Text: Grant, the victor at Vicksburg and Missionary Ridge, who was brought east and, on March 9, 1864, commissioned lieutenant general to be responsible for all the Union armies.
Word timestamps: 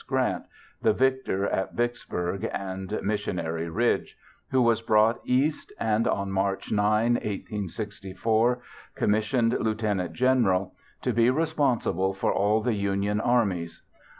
Grant, 0.07 0.45
the 0.81 0.93
victor 0.93 1.45
at 1.45 1.75
Vicksburg 1.75 2.49
and 2.51 2.99
Missionary 3.03 3.69
Ridge, 3.69 4.17
who 4.49 4.59
was 4.63 4.81
brought 4.81 5.19
east 5.25 5.71
and, 5.79 6.07
on 6.07 6.31
March 6.31 6.71
9, 6.71 7.13
1864, 7.13 8.63
commissioned 8.95 9.53
lieutenant 9.59 10.13
general 10.13 10.73
to 11.03 11.13
be 11.13 11.29
responsible 11.29 12.15
for 12.15 12.33
all 12.33 12.61
the 12.63 12.73
Union 12.73 13.19
armies. 13.21 13.83